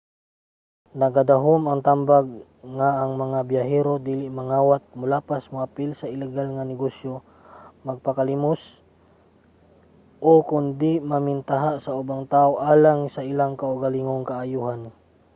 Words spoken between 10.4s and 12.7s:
kon dili man mamentaha sa ubang tawo